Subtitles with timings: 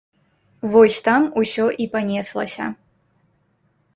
[0.75, 2.65] Вось там усё і панеслася.